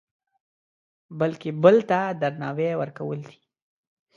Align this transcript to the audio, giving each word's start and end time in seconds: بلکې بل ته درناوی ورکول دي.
بلکې 1.19 1.49
بل 1.63 1.75
ته 1.89 1.99
درناوی 2.21 2.71
ورکول 2.81 3.19
دي. 3.27 3.37